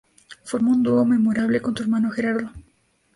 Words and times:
Formó 0.43 0.71
un 0.71 0.81
dúo 0.81 1.05
memorable 1.05 1.61
con 1.61 1.77
su 1.77 1.83
hermano 1.83 2.09
Gerardo. 2.09 2.49